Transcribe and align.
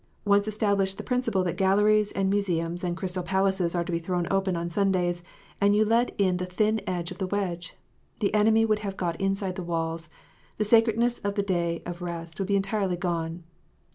Once 0.25 0.47
establish 0.47 0.95
the 0.95 1.03
principle 1.03 1.43
that 1.43 1.57
galleries 1.61 2.11
and 2.13 2.27
museums 2.27 2.83
and 2.83 2.97
crystal 2.97 3.21
palaces 3.21 3.75
are 3.75 3.83
to 3.83 3.91
be 3.91 3.99
thrown 3.99 4.27
open 4.31 4.55
on 4.55 4.67
Sundays, 4.67 5.21
and 5.61 5.75
you 5.75 5.85
let 5.85 6.09
in 6.19 6.37
the 6.37 6.45
thin 6.47 6.81
edge 6.87 7.11
of 7.11 7.19
the 7.19 7.27
wedge. 7.27 7.75
The 8.19 8.33
enemy 8.33 8.65
would 8.65 8.79
have 8.79 8.97
got 8.97 9.21
inside 9.21 9.57
the 9.57 9.61
walls; 9.61 10.09
the 10.57 10.63
sacredness 10.65 11.19
of 11.19 11.35
the 11.35 11.43
day 11.43 11.83
of 11.85 12.01
rest 12.01 12.39
would 12.39 12.47
be 12.47 12.55
entirely 12.55 12.97
gone. 12.97 13.43